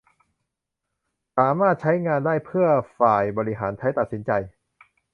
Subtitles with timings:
[1.37, 2.67] สามารถใช้งานได้เพื่อ
[2.99, 4.31] ฝ่ายบริหารใช้ตัดสินใจ